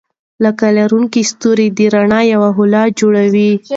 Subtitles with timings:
[0.43, 3.51] لکۍ لرونکي ستوري د رڼا یوه هاله جوړوي.